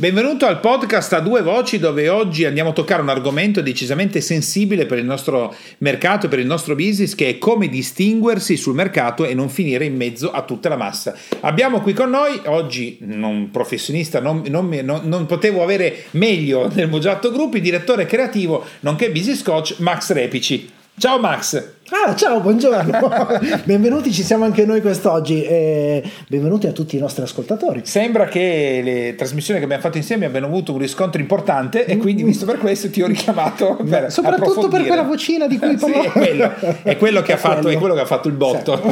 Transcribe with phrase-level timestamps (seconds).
[0.00, 4.86] Benvenuto al podcast a due voci dove oggi andiamo a toccare un argomento decisamente sensibile
[4.86, 9.24] per il nostro mercato e per il nostro business che è come distinguersi sul mercato
[9.24, 11.16] e non finire in mezzo a tutta la massa.
[11.40, 16.88] Abbiamo qui con noi oggi un professionista, non, non, non, non potevo avere meglio nel
[16.88, 20.76] Mogiatto Group, il direttore creativo nonché business coach Max Repici.
[20.98, 21.76] Ciao Max!
[21.90, 23.08] Ah, ciao, buongiorno.
[23.62, 25.44] benvenuti, ci siamo anche noi quest'oggi.
[25.44, 27.82] E benvenuti a tutti i nostri ascoltatori.
[27.84, 32.24] Sembra che le trasmissioni che abbiamo fatto insieme abbiano avuto un riscontro importante e quindi,
[32.24, 36.02] visto per questo, ti ho richiamato per Soprattutto per quella vocina di cui parlo.
[36.02, 38.82] Sì, è, quello, è, quello che ha fatto, è quello che ha fatto il botto.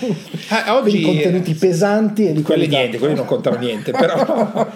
[0.00, 0.16] Sì.
[0.48, 4.66] ah, oggi, contenuti pesanti e di quelli niente, quelli non contano niente, però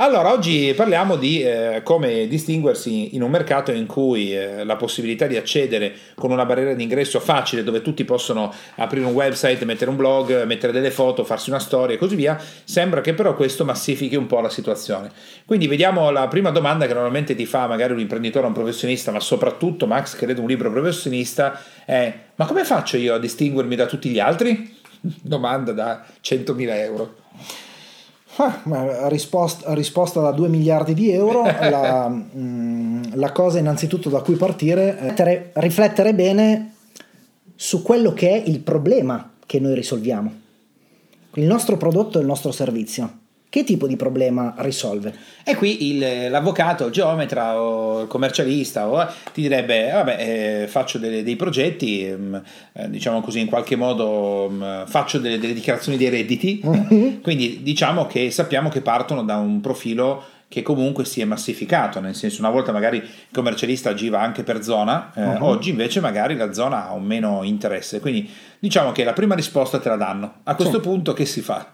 [0.00, 5.26] allora, oggi parliamo di eh, come distinguersi in un mercato in cui eh, la possibilità
[5.26, 9.90] di accedere con una barriera di ingresso facile, dove tutti possono aprire un website, mettere
[9.90, 13.64] un blog, mettere delle foto, farsi una storia e così via, sembra che però questo
[13.64, 15.10] massifichi un po' la situazione.
[15.44, 19.10] Quindi vediamo la prima domanda che normalmente ti fa magari un imprenditore o un professionista,
[19.10, 23.86] ma soprattutto Max, credo un libro professionista, è ma come faccio io a distinguermi da
[23.86, 24.76] tutti gli altri?
[25.00, 27.14] Domanda da 100.000 euro.
[28.40, 34.20] Ah, risposta, risposta, da 2 miliardi di euro, la, mh, mm, la, cosa innanzitutto da
[34.20, 36.74] cui partire è riflettere bene
[37.56, 40.32] su quello che è il problema che noi risolviamo,
[41.34, 45.14] il nostro prodotto e il nostro servizio che tipo di problema risolve?
[45.42, 50.98] E qui il, l'avvocato, il geometra o il commercialista o, ti direbbe, vabbè, eh, faccio
[50.98, 52.34] delle, dei progetti, mm,
[52.74, 57.20] eh, diciamo così, in qualche modo mm, faccio delle, delle, dichiarazioni dei redditi, mm-hmm.
[57.22, 62.14] quindi diciamo che sappiamo che partono da un profilo che comunque si è massificato, nel
[62.14, 65.44] senso una volta magari il commercialista agiva anche per zona, eh, uh-huh.
[65.44, 68.28] oggi invece magari la zona ha un meno interesse, quindi
[68.58, 70.32] diciamo che la prima risposta te la danno.
[70.44, 70.88] A questo sì.
[70.88, 71.72] punto che si fa?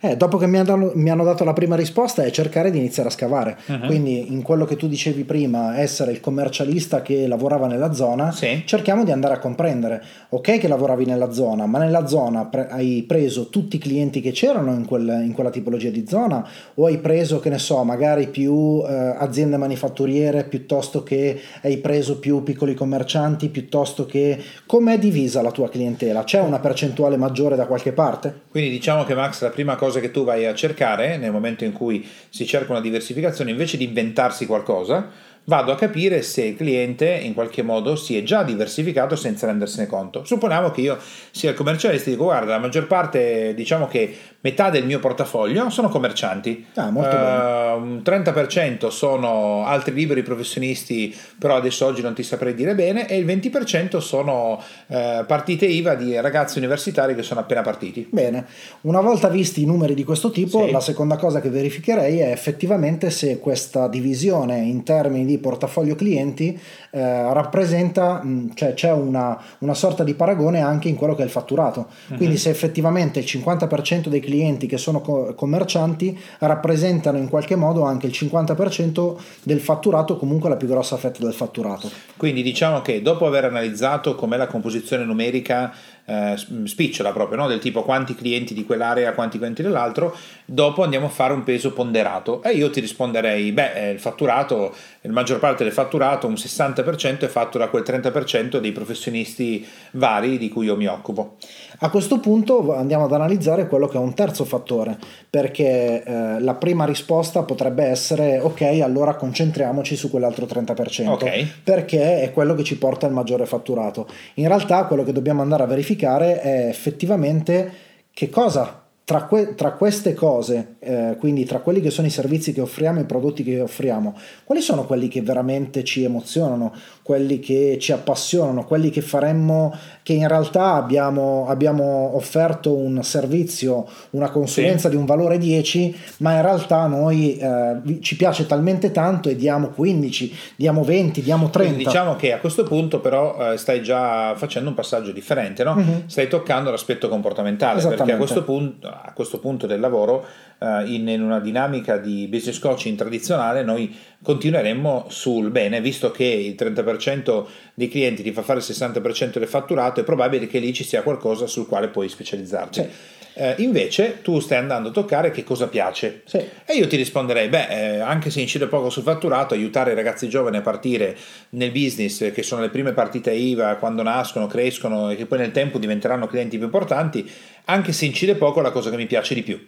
[0.00, 3.08] Eh, dopo che mi hanno, mi hanno, dato la prima risposta è cercare di iniziare
[3.08, 3.86] a scavare, uh-huh.
[3.86, 8.62] quindi in quello che tu dicevi prima, essere il commercialista che lavorava nella zona, sì.
[8.64, 13.04] cerchiamo di andare a comprendere, ok che lavoravi nella zona, ma nella zona pre- hai
[13.06, 16.98] preso tutti i clienti che c'erano in, quel, in quella tipologia di zona o hai
[16.98, 22.74] preso, che ne so, magari più eh, aziende manifatturiere piuttosto che hai preso più piccoli
[22.74, 26.21] commercianti, piuttosto che com'è divisa la tua clientela?
[26.24, 28.42] C'è una percentuale maggiore da qualche parte?
[28.50, 31.72] Quindi diciamo che Max la prima cosa che tu vai a cercare nel momento in
[31.72, 37.08] cui si cerca una diversificazione invece di inventarsi qualcosa vado a capire se il cliente
[37.08, 40.24] in qualche modo si è già diversificato senza rendersene conto.
[40.24, 40.98] Supponiamo che io
[41.30, 45.68] sia il commercialista e dico guarda la maggior parte diciamo che metà del mio portafoglio
[45.70, 52.14] sono commercianti, ah, molto uh, un 30% sono altri liberi professionisti però adesso oggi non
[52.14, 57.22] ti saprei dire bene e il 20% sono uh, partite IVA di ragazzi universitari che
[57.22, 58.06] sono appena partiti.
[58.08, 58.46] Bene,
[58.82, 60.70] una volta visti i numeri di questo tipo sì.
[60.70, 65.94] la seconda cosa che verificherei è effettivamente se questa divisione in termini di di portafoglio
[65.94, 66.58] clienti
[66.94, 68.22] eh, rappresenta,
[68.52, 71.86] cioè c'è una, una, sorta di paragone anche in quello che è il fatturato.
[72.08, 72.16] Uh-huh.
[72.18, 77.84] Quindi se effettivamente il 50% dei clienti che sono co- commercianti rappresentano in qualche modo
[77.84, 81.90] anche il 50% del fatturato, comunque la più grossa fetta del fatturato.
[82.18, 85.72] Quindi diciamo che dopo aver analizzato com'è la composizione numerica
[86.04, 87.46] eh, spicciola proprio, no?
[87.46, 91.72] del tipo quanti clienti di quell'area, quanti clienti dell'altro, dopo andiamo a fare un peso
[91.72, 96.34] ponderato e io ti risponderei, beh, eh, il fatturato, la maggior parte del fatturato, un
[96.34, 101.36] 60% è fatto da quel 30% dei professionisti vari di cui io mi occupo.
[101.78, 104.98] A questo punto andiamo ad analizzare quello che è un terzo fattore,
[105.28, 111.50] perché eh, la prima risposta potrebbe essere ok, allora concentriamoci su quell'altro 30%, okay.
[111.62, 114.06] perché è quello che ci porta il maggiore fatturato.
[114.34, 117.72] In realtà quello che dobbiamo andare a verificare è effettivamente
[118.12, 122.52] che cosa tra, que- tra, queste cose, eh, quindi tra quelli che sono i servizi
[122.52, 126.72] che offriamo e i prodotti che offriamo, quali sono quelli che veramente ci emozionano,
[127.02, 133.86] quelli che ci appassionano, quelli che faremmo, che in realtà abbiamo, abbiamo offerto un servizio,
[134.10, 134.94] una consulenza sì.
[134.94, 139.68] di un valore 10, ma in realtà noi eh, ci piace talmente tanto e diamo
[139.68, 141.74] 15, diamo 20, diamo 30.
[141.74, 145.74] Quindi diciamo che a questo punto però eh, stai già facendo un passaggio differente, no?
[145.74, 146.06] mm-hmm.
[146.06, 150.24] stai toccando l'aspetto comportamentale, perché a questo punto a questo punto del lavoro
[150.58, 156.24] uh, in, in, una dinamica di business coaching tradizionale noi continueremmo sul bene, visto che
[156.24, 157.44] il 30%
[157.74, 161.02] dei clienti ti fa fare il 60% del fatturato, è probabile che lì ci sia
[161.02, 162.80] qualcosa sul quale puoi specializzarti.
[162.80, 162.88] Cioè,
[163.34, 166.20] Eh, invece tu stai andando a toccare che cosa piace.
[166.26, 166.36] Sì.
[166.66, 170.28] E io ti risponderei, beh, eh, anche se incide poco sul fatturato, aiutare i ragazzi
[170.28, 171.16] giovani a partire
[171.50, 175.50] nel business, che sono le prime partite IVA quando nascono, crescono e che poi nel
[175.50, 177.26] tempo diventeranno clienti più importanti,
[177.64, 179.58] anche se incide poco è la cosa che mi piace di più.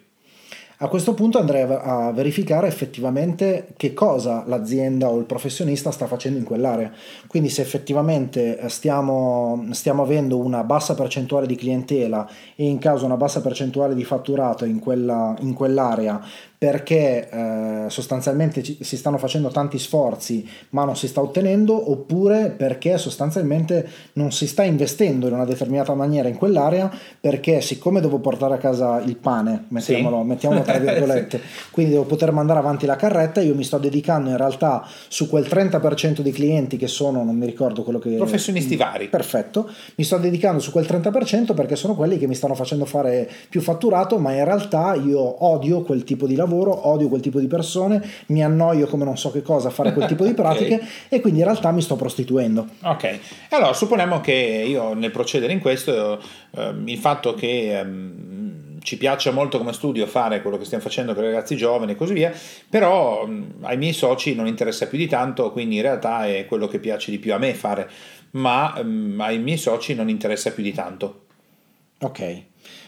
[0.79, 6.38] A questo punto andrei a verificare effettivamente che cosa l'azienda o il professionista sta facendo
[6.38, 6.91] in quell'area.
[7.29, 13.05] Quindi se effettivamente eh, stiamo, stiamo avendo una bassa percentuale di clientela e in caso
[13.05, 16.21] una bassa percentuale di fatturato in, quella, in quell'area
[16.56, 22.51] perché eh, sostanzialmente ci, si stanno facendo tanti sforzi ma non si sta ottenendo oppure
[22.56, 26.91] perché sostanzialmente non si sta investendo in una determinata maniera in quell'area
[27.21, 30.27] perché siccome devo portare a casa il pane, mettiamolo, sì.
[30.27, 31.71] mettiamolo tra virgolette, sì.
[31.71, 35.45] quindi devo poter mandare avanti la carretta, io mi sto dedicando in realtà su quel
[35.45, 38.11] 30% di clienti che sono, non mi ricordo quello che...
[38.15, 39.09] Professionisti vari.
[39.09, 43.29] Perfetto, mi sto dedicando su quel 30% perché sono quelli che mi stanno facendo fare
[43.49, 47.38] più fatturato ma in realtà io odio quel tipo di lavoro lavoro, odio quel tipo
[47.38, 50.75] di persone, mi annoio come non so che cosa a fare quel tipo di pratiche
[50.75, 50.88] okay.
[51.08, 52.67] e quindi in realtà mi sto prostituendo.
[52.82, 53.19] Ok,
[53.50, 56.20] allora supponiamo che io nel procedere in questo,
[56.56, 57.79] eh, il fatto che...
[57.79, 58.43] Ehm,
[58.85, 61.94] ci piaccia molto come studio fare quello che stiamo facendo con i ragazzi giovani e
[61.94, 62.31] così via,
[62.69, 63.26] però
[63.62, 67.11] ai miei soci non interessa più di tanto, quindi in realtà è quello che piace
[67.11, 67.88] di più a me fare,
[68.32, 71.23] ma um, ai miei soci non interessa più di tanto.
[72.00, 72.43] Ok.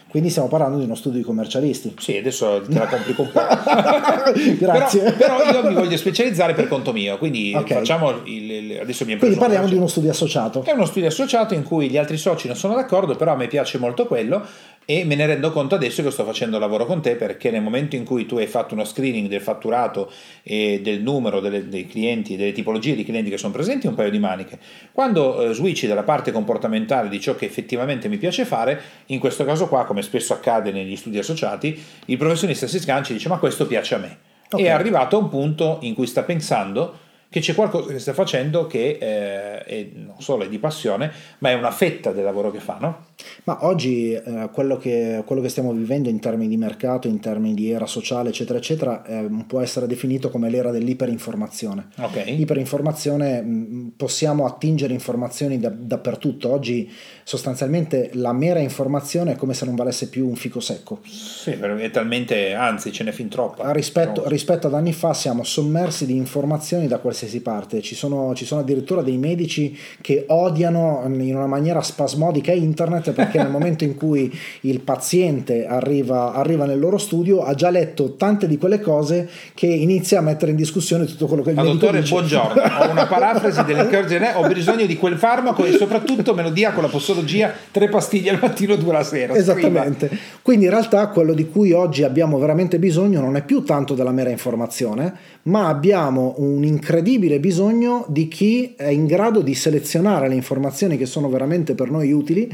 [0.09, 1.93] Quindi stiamo parlando di uno studio di commercialisti.
[1.99, 3.41] Sì, adesso te la complico un po'.
[4.57, 5.11] Grazie.
[5.11, 7.77] Però, però, io mi voglio specializzare per conto mio, quindi okay.
[7.77, 10.63] facciamo il, il, adesso mi Quindi parliamo di uno studio associato.
[10.63, 13.47] È uno studio associato in cui gli altri soci non sono d'accordo, però a me
[13.47, 14.45] piace molto quello
[14.89, 17.97] e me ne rendo conto adesso che sto facendo lavoro con te perché nel momento
[17.97, 20.09] in cui tu hai fatto uno screening del fatturato
[20.43, 24.09] e del numero delle, dei clienti, delle tipologie di clienti che sono presenti, un paio
[24.09, 24.57] di maniche.
[24.93, 29.43] Quando eh, switchi dalla parte comportamentale di ciò che effettivamente mi piace fare, in questo
[29.43, 33.39] caso qua, come spesso accade negli studi associati, il professionista si sgancia e dice ma
[33.39, 34.17] questo piace a me.
[34.49, 34.67] Okay.
[34.67, 38.67] È arrivato a un punto in cui sta pensando che c'è qualcosa che sta facendo
[38.67, 42.59] che eh, è, non solo è di passione, ma è una fetta del lavoro che
[42.59, 43.06] fa, no?
[43.45, 47.53] Ma oggi eh, quello, che, quello, che, stiamo vivendo in termini di mercato, in termini
[47.53, 51.87] di era sociale, eccetera, eccetera, eh, può essere definito come l'era dell'iperinformazione.
[51.97, 52.39] Okay.
[52.39, 56.51] Iperinformazione, mh, possiamo attingere informazioni da, dappertutto.
[56.51, 56.91] Oggi
[57.23, 60.99] sostanzialmente la mera informazione è come se non valesse più un fico secco.
[61.03, 63.71] Sì, è talmente, anzi ce n'è fin troppa.
[63.71, 67.81] Rispetto, rispetto ad anni fa siamo sommersi di informazioni da qualsiasi parte.
[67.81, 73.37] Ci sono, ci sono addirittura dei medici che odiano in una maniera spasmodica internet perché
[73.37, 74.31] nel momento in cui
[74.61, 79.67] il paziente arriva, arriva, nel loro studio ha già letto tante di quelle cose che
[79.67, 82.13] inizia a mettere in discussione tutto quello che il Ma medico dottore, dice.
[82.13, 86.71] buongiorno, ho una parafrasi dell'Encourage ho bisogno di quel farmaco e soprattutto me lo dia
[86.71, 89.35] con la posologia tre pastiglie al mattino e due la sera.
[89.35, 90.07] Esattamente.
[90.07, 90.21] Scriva.
[90.41, 94.11] Quindi in realtà quello di cui oggi abbiamo veramente bisogno non è più tanto della
[94.11, 95.13] mera informazione,
[95.43, 101.05] ma abbiamo un incredibile bisogno di chi è in grado di selezionare le informazioni che
[101.05, 102.49] sono veramente per noi utili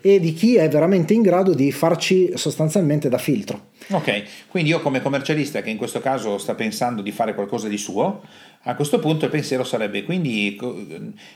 [0.00, 3.68] e di chi è veramente in grado di farci sostanzialmente da filtro.
[3.90, 7.78] Ok, quindi io come commercialista che in questo caso sta pensando di fare qualcosa di
[7.78, 8.22] suo,
[8.62, 10.58] a questo punto il pensiero sarebbe quindi,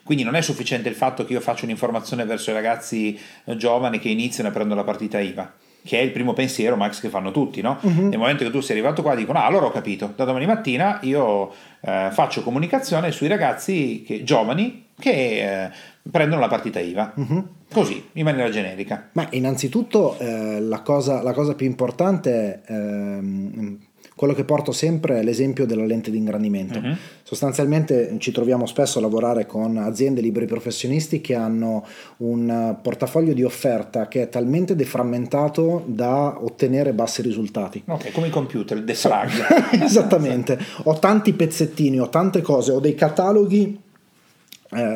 [0.03, 3.19] quindi non è sufficiente il fatto che io faccia un'informazione verso i ragazzi
[3.56, 5.53] giovani che iniziano e prendono la partita IVA
[5.85, 7.79] che è il primo pensiero, Max, che fanno tutti, no?
[7.81, 8.09] Uh-huh.
[8.09, 11.00] Nel momento che tu sei arrivato qua dicono, ah, allora ho capito, da domani mattina
[11.03, 15.70] io eh, faccio comunicazione sui ragazzi che, giovani che eh,
[16.11, 17.12] prendono la partita IVA.
[17.16, 17.46] Uh-huh.
[17.72, 19.08] Così, in maniera generica.
[19.12, 23.78] Ma innanzitutto eh, la, cosa, la, cosa, più importante è ehm,
[24.14, 26.78] quello che porto sempre è l'esempio della lente di ingrandimento.
[26.78, 26.94] Uh-huh.
[27.22, 31.84] Sostanzialmente ci troviamo spesso a lavorare con aziende liberi professionisti che hanno
[32.18, 37.82] un portafoglio di offerta che è talmente deframmentato da ottenere bassi risultati.
[37.87, 39.30] Ok, come i computer, il defrag.
[39.82, 40.58] Esattamente.
[40.84, 43.81] ho tanti pezzettini, ho tante cose, ho dei cataloghi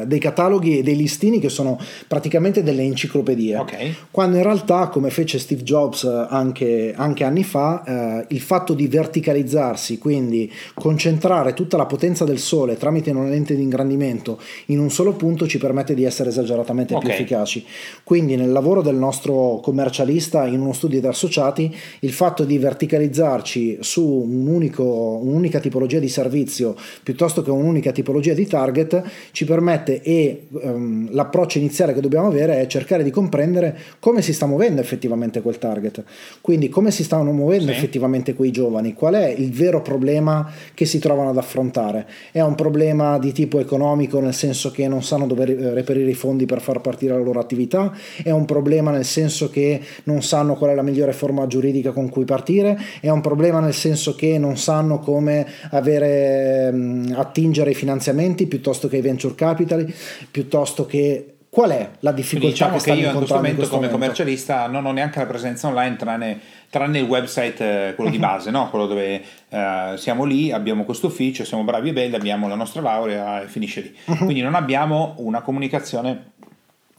[0.06, 1.78] dei cataloghi e dei listini che sono
[2.09, 3.56] praticamente delle enciclopedie.
[3.59, 3.95] Okay.
[4.11, 8.75] Quando in realtà, come fece Steve Jobs eh, anche, anche anni fa, eh, il fatto
[8.75, 14.78] di verticalizzarsi, quindi concentrare tutta la potenza del sole tramite una lente di ingrandimento in
[14.78, 17.06] un solo punto, ci permette di essere esageratamente okay.
[17.06, 17.64] più efficaci.
[18.02, 23.78] Quindi nel lavoro del nostro commercialista in uno studio di associati, il fatto di verticalizzarci
[23.80, 24.85] su un unico,
[25.23, 29.02] un'unica tipologia di servizio piuttosto che un'unica tipologia di target
[29.33, 34.23] ci permette permette e um, l'approccio iniziale che dobbiamo avere è cercare di comprendere come
[34.23, 36.04] si sta muovendo effettivamente quel target,
[36.40, 37.73] quindi come si stanno muovendo sì.
[37.73, 42.06] effettivamente quei giovani, qual è il vero problema che si trovano ad affrontare.
[42.30, 46.46] È un problema di tipo economico nel senso che non sanno dove reperire i fondi
[46.46, 47.92] per far partire la loro attività,
[48.23, 52.08] è un problema nel senso che non sanno qual è la migliore forma giuridica con
[52.08, 56.73] cui partire, è un problema nel senso che non sanno come avere,
[57.14, 59.55] attingere ai finanziamenti piuttosto che ai venture capital,
[60.30, 63.96] piuttosto che qual è la difficoltà diciamo che, che io in questo momento come momento?
[63.96, 68.50] commercialista non ho neanche la presenza online tranne, tranne il website eh, quello di base
[68.50, 68.68] no?
[68.68, 72.82] quello dove eh, siamo lì abbiamo questo ufficio siamo bravi e belli abbiamo la nostra
[72.82, 74.16] laurea e finisce lì uh-huh.
[74.16, 76.32] quindi non abbiamo una comunicazione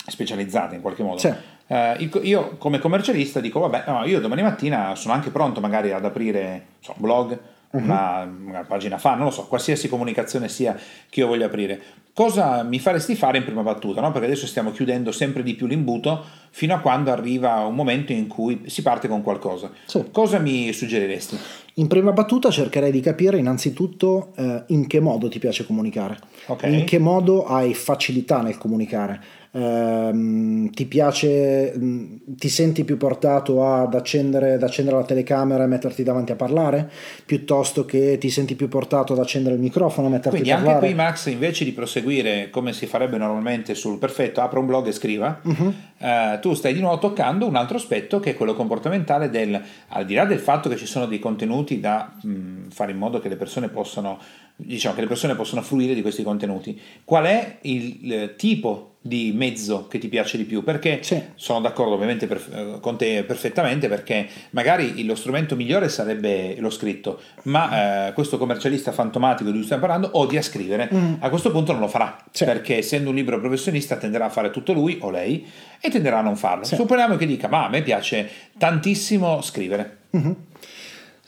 [0.08, 1.22] specializzata in qualche modo
[1.68, 6.04] eh, io come commercialista dico vabbè no, io domani mattina sono anche pronto magari ad
[6.04, 7.38] aprire so, blog
[7.72, 7.82] uh-huh.
[7.82, 10.78] una, una, pagina fa, non lo so, qualsiasi comunicazione sia
[11.10, 11.82] che io voglia aprire.
[12.14, 14.02] Cosa mi faresti fare in prima battuta?
[14.02, 14.12] No?
[14.12, 18.26] Perché adesso stiamo chiudendo sempre di più l'imbuto fino a quando arriva un momento in
[18.26, 19.70] cui si parte con qualcosa.
[19.86, 20.06] Sì.
[20.12, 21.38] Cosa mi suggeriresti?
[21.76, 26.80] In prima battuta cercherei di capire innanzitutto eh, in che modo ti piace comunicare, okay.
[26.80, 29.22] in che modo hai facilità nel comunicare
[29.58, 35.68] ehm, ti piace, mm, ti senti più portato ad accendere, ad accendere la telecamera e
[35.68, 36.90] metterti davanti a parlare,
[37.26, 40.80] piuttosto che ti senti più portato ad accendere il microfono e metterti Quindi a parlare.
[40.80, 44.68] Quindi anche qui Max, invece di proseguire come si farebbe normalmente sul perfetto, apra un
[44.68, 45.74] blog e scriva, uh-huh.
[45.98, 49.60] eh, tu stai di nuovo toccando un altro aspetto che è quello comportamentale del,
[49.90, 52.98] al di là del fatto che ci sono dei contenuti da mh, mm, fare in
[52.98, 54.20] modo che le persone possano
[54.60, 56.80] diciamo che le persone possono fruire di questi contenuti.
[57.04, 60.64] Qual è il, il tipo di mezzo che ti piace di più?
[60.64, 61.22] Perché sì.
[61.36, 66.70] sono d'accordo ovviamente per, eh, con te perfettamente perché magari lo strumento migliore sarebbe lo
[66.70, 70.90] scritto, ma eh, questo commercialista fantomatico di cui stiamo parlando odia scrivere.
[70.94, 71.14] Mm.
[71.20, 72.46] A questo punto non lo farà sì.
[72.46, 75.46] perché essendo un libro professionista tenderà a fare tutto lui o lei
[75.80, 76.64] e tenderà a non farlo.
[76.64, 76.76] Sì.
[76.76, 79.98] Supponiamo che dica ma a me piace tantissimo scrivere.
[80.16, 80.32] Mm-hmm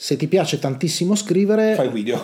[0.02, 2.22] se ti piace tantissimo scrivere fai video.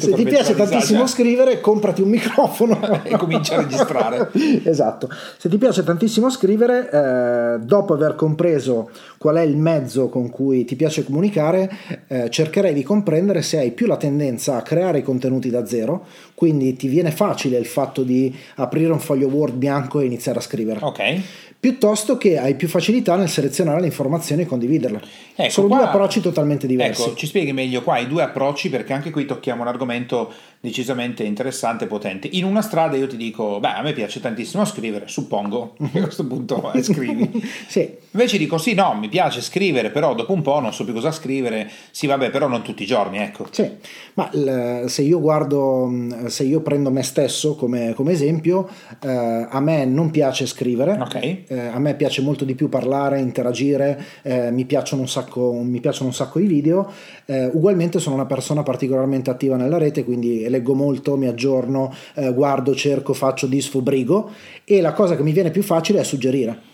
[0.00, 2.80] Se ti piace tantissimo scrivere comprati un microfono.
[3.04, 4.30] E comincia a registrare.
[4.64, 5.10] Esatto.
[5.36, 10.64] Se ti piace tantissimo scrivere eh, dopo aver compreso qual è il mezzo con cui
[10.64, 11.70] ti piace comunicare
[12.06, 16.06] eh, cercherei di comprendere se hai più la tendenza a creare i contenuti da zero.
[16.34, 20.42] Quindi ti viene facile il fatto di aprire un foglio word bianco e iniziare a
[20.42, 20.78] scrivere.
[20.82, 21.20] Ok.
[21.62, 25.00] Piuttosto che hai più facilità nel selezionare le informazioni e condividerle.
[25.42, 27.02] Ecco, Sono qua, due approcci totalmente diversi.
[27.02, 31.24] Ecco, ci spieghi meglio qua i due approcci perché anche qui tocchiamo un argomento decisamente
[31.24, 32.28] interessante e potente.
[32.30, 36.24] In una strada io ti dico, beh, a me piace tantissimo scrivere, suppongo a questo
[36.24, 37.42] punto eh, scrivi.
[37.66, 38.00] sì.
[38.12, 41.10] Invece dico, sì, no, mi piace scrivere, però dopo un po' non so più cosa
[41.10, 41.68] scrivere.
[41.90, 43.46] Sì, vabbè, però non tutti i giorni, ecco.
[43.50, 43.68] Sì,
[44.14, 45.90] ma l- se io guardo,
[46.26, 48.68] se io prendo me stesso come, come esempio,
[49.02, 51.44] eh, a me non piace scrivere, okay.
[51.48, 55.80] eh, a me piace molto di più parlare, interagire, eh, mi, piacciono un sacco, mi
[55.80, 56.90] piacciono un sacco i video.
[57.26, 62.32] Eh, ugualmente sono una persona particolarmente attiva nella rete, quindi leggo molto, mi aggiorno, eh,
[62.32, 64.30] guardo, cerco, faccio, disfo, brigo
[64.64, 66.71] e la cosa che mi viene più facile è suggerire.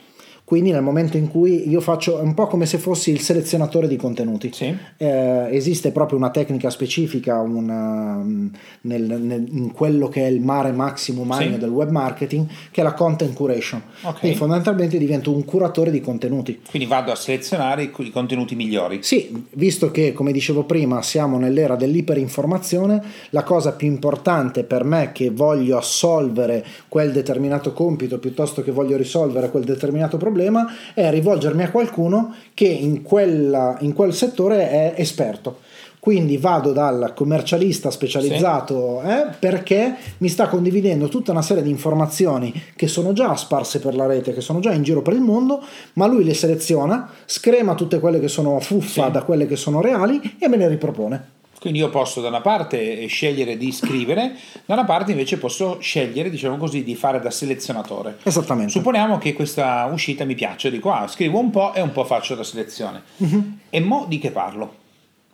[0.49, 3.97] Quindi nel momento in cui io faccio un po' come se fossi il selezionatore di
[3.97, 4.75] contenuti, sì.
[4.97, 10.73] eh, esiste proprio una tecnica specifica una, nel, nel, in quello che è il mare
[10.73, 11.59] maximo magno sì.
[11.59, 13.83] del web marketing, che è la content curation.
[14.01, 14.21] Okay.
[14.21, 16.63] Quindi fondamentalmente divento un curatore di contenuti.
[16.67, 19.01] Quindi vado a selezionare i, i contenuti migliori.
[19.03, 25.11] Sì, visto che come dicevo prima siamo nell'era dell'iperinformazione, la cosa più importante per me
[25.13, 31.11] che voglio assolvere quel determinato compito piuttosto che voglio risolvere quel determinato problema, problema è
[31.11, 35.59] rivolgermi a qualcuno che in, quella, in quel settore è esperto.
[35.99, 39.11] Quindi vado dal commercialista specializzato sì.
[39.11, 43.97] eh, perché mi sta condividendo tutta una serie di informazioni che sono già sparse per
[43.97, 45.61] la rete, che sono già in giro per il mondo,
[45.95, 49.11] ma lui le seleziona, screma tutte quelle che sono fuffa sì.
[49.11, 51.37] da quelle che sono reali e me le ripropone.
[51.61, 56.31] Quindi io posso da una parte scegliere di scrivere, da una parte invece posso scegliere,
[56.31, 58.19] diciamo così, di fare da selezionatore.
[58.23, 58.71] Esattamente.
[58.71, 62.37] Supponiamo che questa uscita mi piaccia, dico ah, scrivo un po' e un po' faccio
[62.37, 63.03] da selezione.
[63.17, 63.59] Uh-huh.
[63.71, 64.75] E mo di che parlo?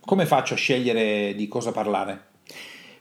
[0.00, 2.18] Come faccio a scegliere di cosa parlare?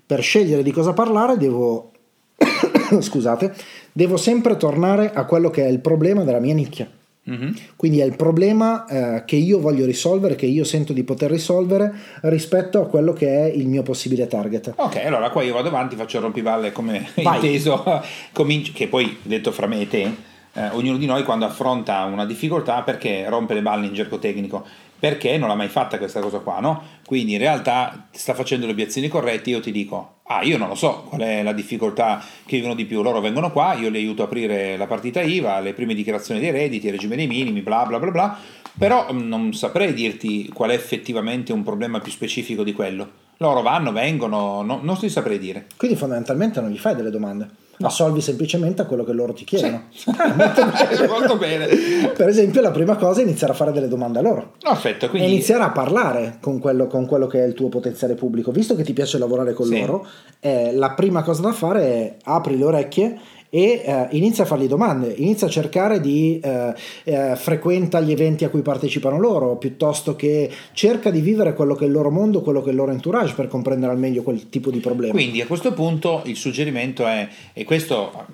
[0.06, 1.92] Per scegliere di cosa parlare devo
[3.00, 3.53] scusate,
[3.92, 6.89] devo sempre tornare a quello che è il problema della mia nicchia.
[7.30, 7.51] Mm-hmm.
[7.77, 11.94] Quindi è il problema eh, che io voglio risolvere, che io sento di poter risolvere
[12.24, 14.74] rispetto a quello che è il mio possibile target.
[14.75, 17.36] Ok, allora qua io vado avanti, faccio il rompivalle come Vai.
[17.36, 17.84] inteso,
[18.34, 20.15] cominci- che poi detto fra me e te,
[20.53, 24.65] eh, ognuno di noi quando affronta una difficoltà perché rompe le balle in gergo tecnico
[25.03, 26.81] perché non l'ha mai fatta questa cosa qua, no?
[27.05, 30.75] Quindi in realtà sta facendo le obiezioni corrette, io ti dico, ah io non lo
[30.75, 34.22] so qual è la difficoltà che vivono di più, loro vengono qua, io li aiuto
[34.22, 37.86] a aprire la partita IVA, le prime dichiarazioni dei redditi, il regime dei minimi, bla
[37.86, 38.39] bla bla bla,
[38.77, 43.23] però non saprei dirti qual è effettivamente un problema più specifico di quello.
[43.38, 45.68] Loro vanno, vengono, no, non si saprei dire.
[45.78, 47.88] Quindi fondamentalmente non gli fai delle domande no.
[47.88, 49.84] assolvi semplicemente a quello che loro ti chiedono.
[49.90, 50.10] Sì.
[50.36, 51.08] Molto, bene.
[51.08, 51.68] molto, bene.
[52.16, 54.54] Per esempio, la prima cosa è iniziare a fare delle domande a loro.
[54.60, 55.28] Perfetto, quindi...
[55.28, 58.52] E iniziare a parlare con quello, con quello, che è il tuo potenziale pubblico.
[58.52, 59.80] Visto che ti piace lavorare con sì.
[59.80, 60.06] loro,
[60.40, 63.20] eh, la prima cosa da fare è apri le orecchie
[63.55, 68.45] e eh, inizia a fargli domande, inizia a cercare di eh, eh, frequenta gli eventi
[68.45, 72.41] a cui partecipano loro, piuttosto che cerca di vivere quello che è il loro mondo,
[72.41, 75.13] quello che è il loro entourage per comprendere al meglio quel tipo di problema.
[75.13, 78.25] Quindi a questo punto il suggerimento è, e questo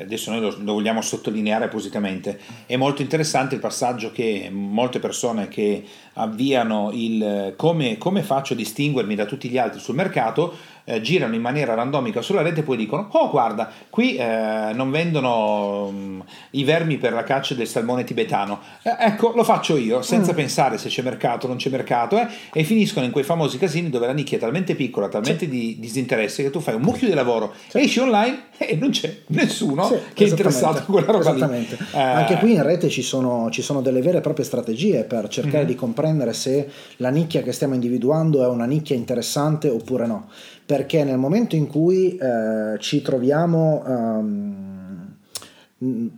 [0.00, 5.46] adesso noi lo, lo vogliamo sottolineare appositamente, è molto interessante il passaggio che molte persone
[5.46, 5.84] che
[6.14, 10.52] avviano il come, come faccio a distinguermi da tutti gli altri sul mercato
[10.84, 14.90] eh, girano in maniera randomica sulla rete e poi dicono oh guarda qui eh, non
[14.90, 20.02] vendono um, i vermi per la caccia del salmone tibetano eh, ecco lo faccio io
[20.02, 20.36] senza mm.
[20.36, 23.90] pensare se c'è mercato o non c'è mercato eh, e finiscono in quei famosi casini
[23.90, 25.50] dove la nicchia è talmente piccola talmente sì.
[25.50, 27.78] di disinteresse che tu fai un mucchio di lavoro sì.
[27.78, 31.76] esci online e non c'è nessuno sì, che è interessato a quella roba esattamente.
[31.78, 35.04] lì eh, anche qui in rete ci sono, ci sono, delle vere e proprie strategie
[35.04, 35.66] per cercare mm-hmm.
[35.66, 40.28] di comprendere se la nicchia che stiamo individuando è una nicchia interessante oppure no
[40.72, 45.16] perché nel momento in cui eh, ci troviamo um,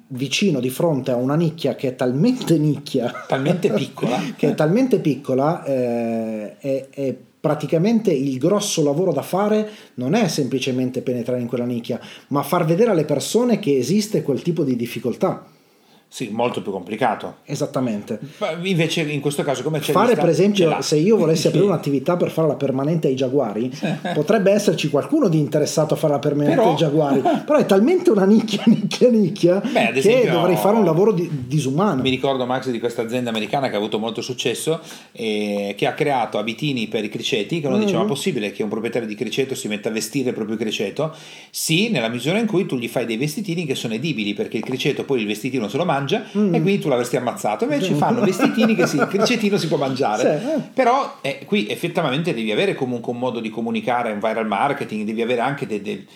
[0.07, 5.01] vicino di fronte a una nicchia che è talmente nicchia, talmente piccola, che è talmente
[5.01, 11.49] piccola, eh, è, è praticamente il grosso lavoro da fare non è semplicemente penetrare in
[11.49, 15.45] quella nicchia, ma far vedere alle persone che esiste quel tipo di difficoltà.
[16.15, 17.39] Sì, molto più complicato.
[17.43, 18.21] Esattamente.
[18.63, 22.31] Invece in questo caso come c'è Fare per esempio, se io volessi aprire un'attività per
[22.31, 23.69] fare la permanente ai giaguari,
[24.15, 26.71] potrebbe esserci qualcuno di interessato a fare la permanente però...
[26.71, 30.85] ai giaguari, però è talmente una nicchia, nicchia, nicchia Beh, che esempio, dovrei fare un
[30.85, 32.01] lavoro di, disumano.
[32.01, 35.95] Mi ricordo Max di questa azienda americana che ha avuto molto successo e che ha
[35.95, 37.87] creato abitini per i criceti, che uno mm-hmm.
[37.87, 41.13] diceva ma possibile che un proprietario di criceto si metta a vestire il proprio criceto?
[41.51, 44.63] Sì, nella misura in cui tu gli fai dei vestitini che sono edibili, perché il
[44.63, 46.55] criceto poi il vestitino se lo mangia mangia mm.
[46.55, 47.65] e quindi tu l'avresti ammazzato.
[47.65, 50.41] Invece fanno vestitini che sì, il cricetino si può mangiare.
[50.41, 50.63] Sì.
[50.73, 55.23] Però eh, qui effettivamente devi avere comunque un modo di comunicare, un viral marketing, devi
[55.23, 55.81] avere anche dei...
[55.81, 56.07] dei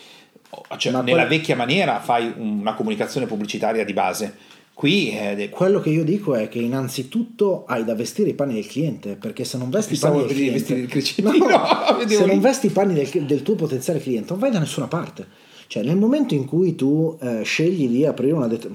[0.79, 1.27] cioè, nella quella...
[1.27, 4.35] vecchia maniera fai una comunicazione pubblicitaria di base.
[4.73, 8.67] Qui eh, quello che io dico è che innanzitutto hai da vestire i panni del
[8.69, 12.95] cliente perché se non vesti i panni del cliente no, se non vesti i panni
[12.95, 15.27] del, del tuo potenziale cliente non vai da nessuna parte
[15.69, 18.47] cioè, nel momento in cui tu eh, scegli di aprire una.
[18.47, 18.71] Det-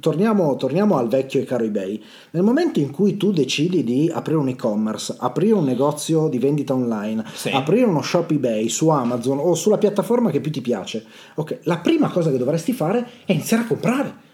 [0.00, 2.02] torniamo, torniamo, al vecchio e caro eBay.
[2.30, 6.72] Nel momento in cui tu decidi di aprire un e-commerce, aprire un negozio di vendita
[6.72, 7.50] online, sì.
[7.50, 11.76] aprire uno shop eBay su Amazon o sulla piattaforma che più ti piace, ok, la
[11.76, 14.28] prima cosa che dovresti fare è iniziare a comprare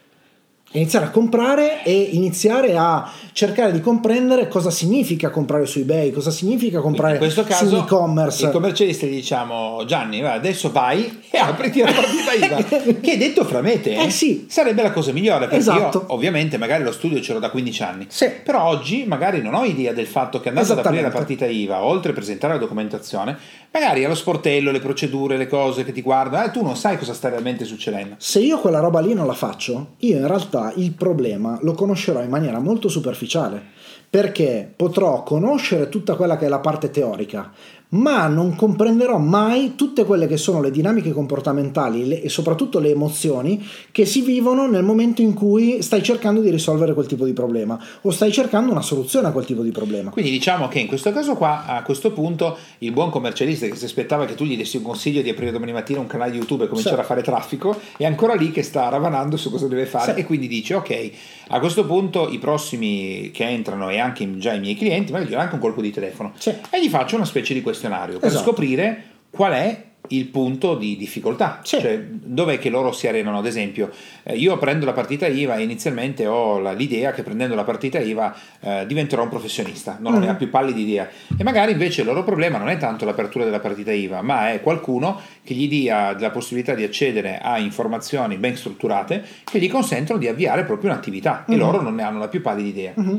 [0.78, 6.30] iniziare a comprare e iniziare a cercare di comprendere cosa significa comprare su eBay, cosa
[6.30, 8.46] significa comprare in caso, su e-commerce.
[8.46, 12.94] Il commercialista gli diciamo Gianni, va, adesso vai e apriti la partita IVA.
[13.00, 14.46] che detto fra me te eh sì.
[14.48, 15.98] sarebbe la cosa migliore perché esatto.
[15.98, 18.30] io ovviamente magari lo studio ce l'ho da 15 anni, sì.
[18.42, 21.82] però oggi magari non ho idea del fatto che andando ad aprire la partita IVA,
[21.82, 23.36] oltre a presentare la documentazione,
[23.72, 27.14] magari allo sportello, le procedure, le cose che ti guardano, eh, tu non sai cosa
[27.14, 28.14] sta realmente succedendo.
[28.18, 32.22] Se io quella roba lì non la faccio, io in realtà il problema lo conoscerò
[32.22, 33.74] in maniera molto superficiale
[34.08, 37.50] perché potrò conoscere tutta quella che è la parte teorica,
[37.90, 42.90] ma non comprenderò mai tutte quelle che sono le dinamiche comportamentali le, e soprattutto le
[42.90, 47.32] emozioni che si vivono nel momento in cui stai cercando di risolvere quel tipo di
[47.32, 50.10] problema o stai cercando una soluzione a quel tipo di problema.
[50.10, 53.84] Quindi diciamo che in questo caso qua, a questo punto, il buon commercialista che si
[53.84, 56.68] aspettava che tu gli dessi un consiglio di aprire domani mattina un canale YouTube e
[56.68, 57.02] cominciare sì.
[57.02, 60.20] a fare traffico, è ancora lì che sta ravanando su cosa deve fare sì.
[60.20, 61.10] e quindi dice ok,
[61.48, 65.34] a questo punto i prossimi che entrano e anche già i miei clienti, magari gli
[65.34, 66.50] do anche un colpo di telefono sì.
[66.70, 68.44] e gli faccio una specie di questionario per esatto.
[68.44, 71.80] scoprire qual è il punto di difficoltà, sì.
[71.80, 73.38] cioè dov'è che loro si arenano.
[73.38, 73.90] Ad esempio,
[74.22, 78.36] eh, io prendo la partita IVA e inizialmente ho l'idea che prendendo la partita IVA
[78.60, 80.20] eh, diventerò un professionista, non mm.
[80.20, 81.08] ne ha più pallida idea.
[81.36, 84.60] E magari invece il loro problema non è tanto l'apertura della partita IVA, ma è
[84.60, 90.20] qualcuno che gli dia la possibilità di accedere a informazioni ben strutturate che gli consentono
[90.20, 91.52] di avviare proprio un'attività mm.
[91.52, 92.92] e loro non ne hanno la più pallida idea.
[93.00, 93.16] Mm.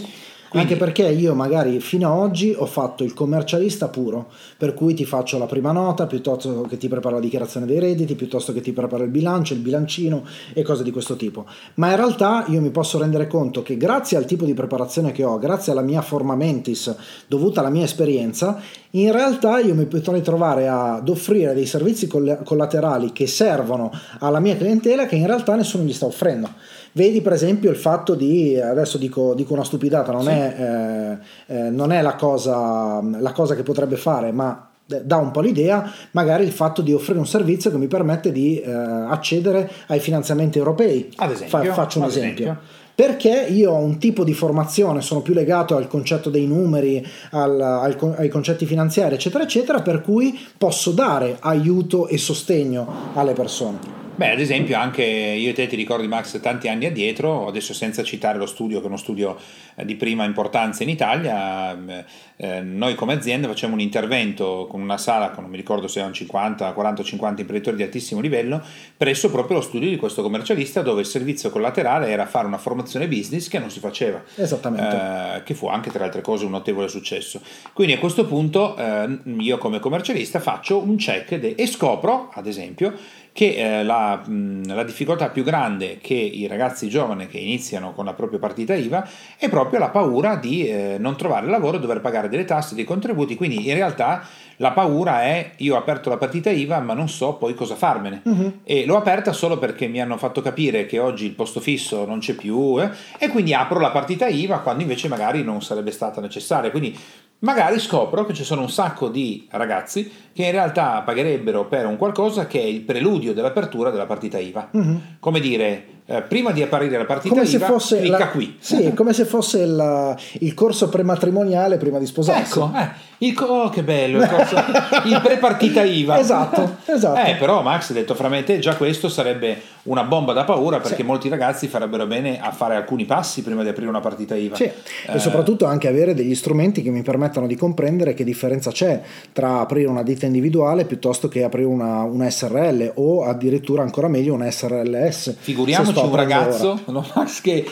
[0.49, 0.73] Quindi...
[0.73, 5.05] Anche perché io magari fino ad oggi ho fatto il commercialista puro, per cui ti
[5.05, 8.71] faccio la prima nota piuttosto che ti preparo la dichiarazione dei redditi, piuttosto che ti
[8.71, 11.45] preparo il bilancio, il bilancino e cose di questo tipo.
[11.75, 15.23] Ma in realtà io mi posso rendere conto che grazie al tipo di preparazione che
[15.23, 16.95] ho, grazie alla mia forma mentis
[17.27, 18.60] dovuta alla mia esperienza,
[18.91, 24.55] in realtà io mi potrei trovare ad offrire dei servizi collaterali che servono alla mia
[24.55, 26.49] clientela che in realtà nessuno gli sta offrendo.
[26.97, 30.29] Vedi per esempio il fatto di, adesso dico, dico una stupidata, non, sì.
[30.29, 35.29] è, eh, eh, non è la cosa, la cosa che potrebbe fare, ma dà un
[35.29, 39.69] po' l'idea, magari il fatto di offrire un servizio che mi permette di eh, accedere
[39.89, 41.12] ai finanziamenti europei.
[41.17, 42.43] Ad esempio, Fa, faccio un esempio.
[42.45, 42.63] esempio.
[42.95, 47.62] Perché io ho un tipo di formazione, sono più legato al concetto dei numeri, al,
[47.62, 54.05] al, ai concetti finanziari, eccetera, eccetera, per cui posso dare aiuto e sostegno alle persone.
[54.17, 58.01] Beh, ad esempio, anche io e te ti ricordi, Max, tanti anni addietro, adesso senza
[58.01, 59.38] citare lo studio, che è uno studio
[59.75, 62.03] eh, di prima importanza in Italia, eh,
[62.38, 65.99] eh, noi come azienda facciamo un intervento con una sala, con, non mi ricordo se
[65.99, 68.60] erano 50, 40 o 50 imprenditori di altissimo livello,
[68.97, 73.08] presso proprio lo studio di questo commercialista, dove il servizio collaterale era fare una formazione
[73.08, 74.23] business che non si faceva.
[74.34, 74.95] Esattamente.
[75.36, 77.39] Eh, che fu anche, tra le altre cose, un notevole successo.
[77.71, 82.47] Quindi a questo punto eh, io come commercialista faccio un check de- e scopro, ad
[82.47, 82.95] esempio,
[83.38, 88.13] che eh, la, la, difficoltà più grande che i ragazzi giovani che iniziano con la
[88.13, 92.45] propria partita IVA è proprio la paura di eh, non trovare lavoro, dover pagare delle
[92.45, 96.80] tasse, dei contributi, quindi in realtà la paura è io ho aperto la partita IVA
[96.80, 98.21] ma non so poi cosa farmene.
[98.23, 98.62] Uh-huh.
[98.63, 102.17] e l'ho aperta solo perché mi hanno fatto capire che oggi il posto fisso non
[102.17, 106.19] c'è più eh, e quindi apro la partita IVA quando invece magari non sarebbe stata
[106.21, 106.97] necessaria, quindi
[107.39, 111.97] magari scopro che ci sono un sacco di ragazzi che in realtà pagherebbero per un
[111.97, 114.69] qualcosa che è il preludio dell'apertura della partita IVA.
[114.71, 115.02] Uh-huh.
[115.19, 118.55] Come dire, eh, prima di apparire la partita come IVA, fosse clicca la, qui.
[118.59, 122.59] Sì, come se fosse il, il corso prematrimoniale prima di sposarsi.
[122.59, 124.55] Ecco, eh, il, oh, che bello, il, corso,
[125.03, 126.17] il pre-partita IVA.
[126.17, 127.29] esatto, esatto.
[127.29, 130.79] Eh, però Max, detto fra me e te, già questo sarebbe una bomba da paura
[130.79, 131.03] perché sì.
[131.03, 134.55] molti ragazzi farebbero bene a fare alcuni passi prima di aprire una partita IVA.
[134.55, 134.63] Sì.
[134.63, 134.73] Eh,
[135.13, 139.01] e soprattutto anche avere degli strumenti che mi permettano di comprendere che differenza c'è
[139.33, 144.33] tra aprire una ditta individuale piuttosto che aprire una, una SRL o addirittura ancora meglio
[144.33, 145.35] una SRLS.
[145.39, 147.65] Figuriamoci un ragazzo no, Max, che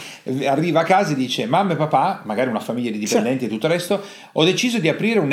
[0.46, 3.46] arriva a casa e dice mamma e papà, magari una famiglia di dipendenti sì.
[3.46, 5.32] e tutto il resto, ho deciso di aprire un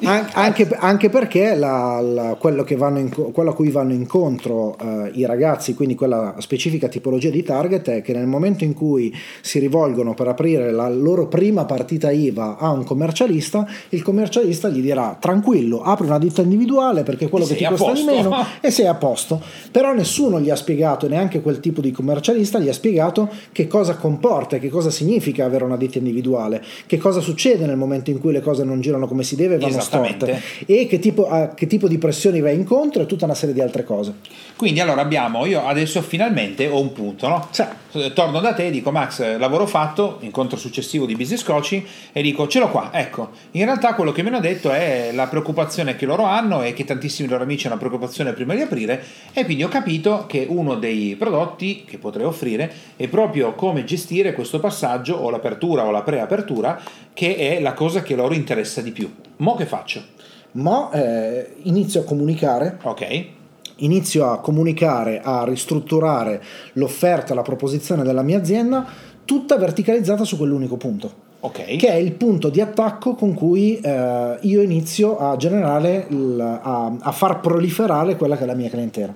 [0.00, 0.28] SRL.
[0.34, 5.74] anche, anche, perché la, la, quello, in, quello, a cui vanno incontro uh, i ragazzi,
[5.74, 10.28] quindi quella specifica tipologia di target, è che nel momento in cui si rivolgono per
[10.28, 16.06] aprire la loro prima partita IVA a un commercialista, il commercialista gli dirà tranquillo, apri
[16.06, 19.40] una ditta individuale perché quello che ti costa di meno e sei a posto.
[19.70, 23.96] Però nessuno gli ha spiegato, neanche quel tipo di commercialista gli ha spiegato che cosa
[23.96, 28.32] comporta, che cosa significa avere una ditta individuale, che cosa succede nel momento in cui
[28.32, 31.48] le cose non girano come si deve e vanno esatto sport e che tipo, a
[31.48, 34.14] che tipo di pressioni va incontro e tutta una serie di altre cose.
[34.56, 37.48] Quindi allora abbiamo, io adesso finalmente ho un punto, no?
[37.50, 37.64] Sì.
[38.14, 42.46] Torno da te e dico Max, lavoro fatto, incontro successivo di business coaching e dico
[42.46, 46.06] ce l'ho qua, ecco, in realtà quello che mi hanno detto è la preoccupazione che
[46.06, 49.68] loro hanno e che tantissimi loro amici hanno preoccupazione prima di aprire e quindi ho
[49.68, 55.28] capito che uno dei prodotti che potrei offrire è proprio come gestire questo passaggio o
[55.28, 56.80] l'apertura o la preapertura
[57.12, 59.12] che è la cosa che loro interessa di più.
[59.38, 60.00] Mo che faccio?
[60.52, 62.78] Mo eh, inizio a comunicare.
[62.82, 63.38] Ok.
[63.80, 66.42] Inizio a comunicare, a ristrutturare
[66.74, 68.86] l'offerta, la proposizione della mia azienda,
[69.24, 71.28] tutta verticalizzata su quell'unico punto.
[71.42, 71.76] Okay.
[71.76, 76.92] che è il punto di attacco con cui eh, io inizio a generare, il, a,
[77.00, 79.14] a, far proliferare quella che è la mia clientela.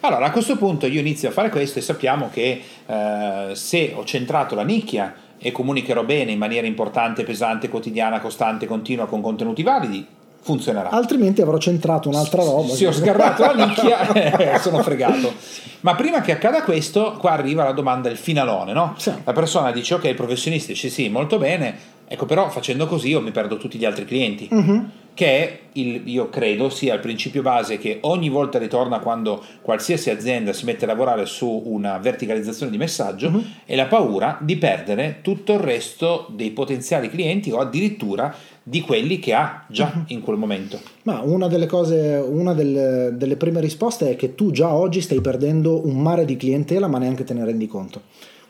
[0.00, 4.04] Allora, a questo punto io inizio a fare questo e sappiamo che eh, se ho
[4.04, 9.62] centrato la nicchia e comunicherò bene in maniera importante, pesante, quotidiana, costante, continua con contenuti
[9.62, 10.06] validi,
[10.42, 10.90] funzionerà.
[10.90, 12.74] Altrimenti avrò centrato un'altra roba.
[12.74, 15.32] Se ho sgarrato la nicchia, eh, sono fregato.
[15.80, 18.94] Ma prima che accada questo, qua arriva la domanda, il finalone, no?
[18.98, 19.12] Sì.
[19.24, 21.76] La persona dice, ok, professionisti, sì, sì, molto bene,
[22.06, 24.48] ecco però facendo così io mi perdo tutti gli altri clienti.
[24.50, 29.42] Uh-huh che è il, io credo sia il principio base che ogni volta ritorna quando
[29.60, 33.44] qualsiasi azienda si mette a lavorare su una verticalizzazione di messaggio uh-huh.
[33.64, 39.18] è la paura di perdere tutto il resto dei potenziali clienti o addirittura di quelli
[39.18, 40.04] che ha già uh-huh.
[40.08, 40.80] in quel momento.
[41.04, 45.20] Ma una delle cose, una delle, delle prime risposte è che tu già oggi stai
[45.20, 48.02] perdendo un mare di clientela ma neanche te ne rendi conto.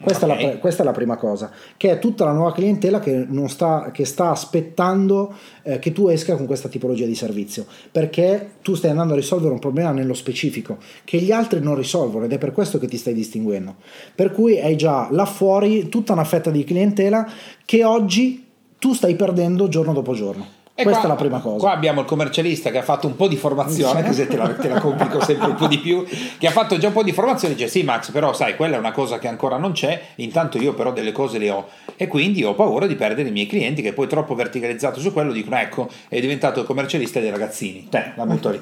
[0.02, 0.44] Questa, okay.
[0.44, 3.90] è la, questa, è la, prima cosa, che è tutta la nuova clientela che, sta,
[3.92, 8.90] che sta aspettando eh, che tu esca con questa tipologia di servizio, perché tu stai
[8.90, 12.50] andando a risolvere un problema nello specifico che gli altri non risolvono ed è per
[12.50, 13.76] questo che ti stai distinguendo.
[14.12, 17.24] Per cui hai già là fuori tutta una fetta di clientela
[17.64, 18.50] che oggi
[18.82, 20.44] tu stai perdendo giorno dopo giorno.
[20.74, 21.58] E Questa qua, è la prima cosa.
[21.58, 24.68] Qua abbiamo il commercialista che ha fatto un po' di formazione, così te la, te
[24.68, 26.04] la complico sempre un po' di più,
[26.36, 28.74] che ha fatto già un po' di formazione e dice sì Max, però sai, quella
[28.74, 32.08] è una cosa che ancora non c'è, intanto io però delle cose le ho e
[32.08, 35.58] quindi ho paura di perdere i miei clienti che poi troppo verticalizzato su quello dicono
[35.58, 38.60] ecco, è diventato il commercialista dei ragazzini, te, la butto lì.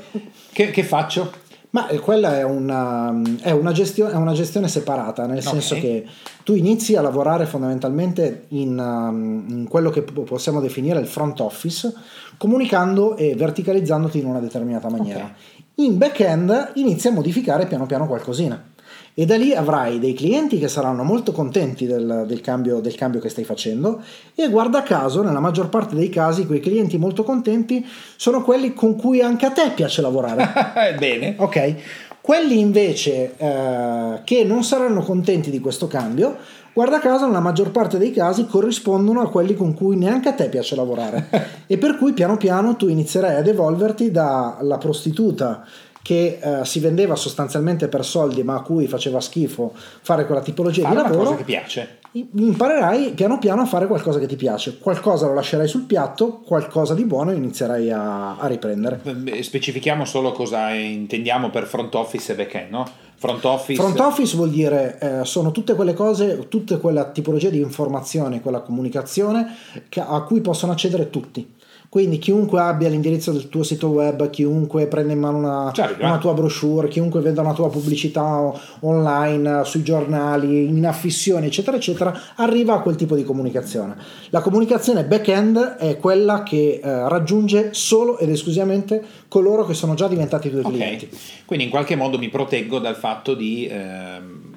[0.53, 1.33] Che, che faccio?
[1.71, 5.51] Ma eh, quella è una, è una, gestione, è una gestione, separata, nel okay.
[5.51, 6.05] senso che
[6.43, 11.93] tu inizi a lavorare fondamentalmente in, um, in, quello che possiamo definire il front office,
[12.37, 15.25] comunicando e verticalizzandoti in una determinata maniera.
[15.25, 15.87] Okay.
[15.87, 18.70] In back-end inizi a modificare piano piano qualcosina
[19.15, 23.21] e da lì avrai dei clienti che saranno molto contenti del, del, cambio, del, cambio,
[23.21, 24.03] che stai facendo
[24.35, 27.85] e guarda caso nella maggior parte dei casi quei clienti molto contenti
[28.17, 30.49] sono quelli con cui anche a te piace lavorare.
[30.99, 31.35] Bene.
[31.39, 31.75] Ok.
[32.21, 36.37] Quelli invece eh, che non saranno contenti di questo cambio,
[36.73, 40.49] guarda caso nella maggior parte dei casi corrispondono a quelli con cui neanche a te
[40.49, 41.29] piace lavorare
[41.67, 45.65] e per cui piano piano tu inizierai ad evolverti dalla prostituta
[46.03, 50.83] che eh, si vendeva sostanzialmente per soldi ma a cui faceva schifo fare quella tipologia
[50.83, 51.23] fare di lavoro.
[51.23, 51.99] cosa che piace.
[52.13, 56.93] Imparerai piano piano a fare qualcosa che ti piace, qualcosa lo lascerai sul piatto, qualcosa
[56.95, 59.01] di buono inizierai a, a riprendere.
[59.43, 62.85] Specifichiamo solo cosa intendiamo per front office e back-end, no?
[63.15, 63.81] Front office.
[63.81, 68.61] Front office vuol dire eh, sono tutte quelle cose, tutte quella tipologia di informazione, quella
[68.61, 69.55] comunicazione
[69.89, 71.59] che, a cui possono accedere tutti
[71.91, 76.19] quindi chiunque abbia l'indirizzo del tuo sito web, chiunque prenda in mano una, certo, una
[76.19, 82.75] tua brochure, chiunque veda una tua pubblicità online, sui giornali, in affissioni, eccetera, eccetera, arriva
[82.75, 83.97] a quel tipo di comunicazione.
[84.29, 90.07] La comunicazione back-end è quella che eh, raggiunge solo ed esclusivamente coloro che sono già
[90.07, 90.73] diventati tuoi okay.
[90.73, 91.09] clienti.
[91.45, 93.67] Quindi in qualche modo mi proteggo dal fatto di...
[93.67, 94.49] Eh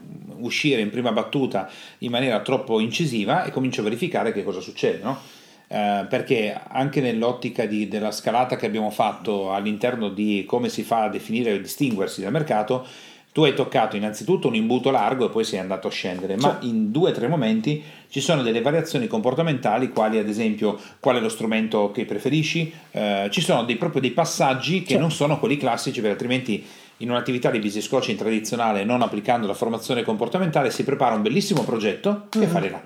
[0.44, 1.70] uscire in prima battuta
[2.00, 5.02] in maniera troppo incisiva e comincio a verificare che cosa succede.
[5.02, 5.18] No?
[5.68, 11.04] Eh, perché anche nell'ottica di, della scalata che abbiamo fatto all'interno di come si fa
[11.04, 12.86] a definire e distinguersi dal mercato,
[13.34, 16.92] tu hai toccato innanzitutto un imbuto largo e poi sei andato a scendere, ma in
[16.92, 21.30] due o tre momenti ci sono delle variazioni comportamentali, quali ad esempio qual è lo
[21.30, 26.00] strumento che preferisci, eh, ci sono dei, proprio dei passaggi che non sono quelli classici,
[26.00, 26.64] perché altrimenti
[26.98, 31.64] in un'attività di business coaching tradizionale, non applicando la formazione comportamentale, si prepara un bellissimo
[31.64, 32.48] progetto mm-hmm.
[32.48, 32.84] e fallerà.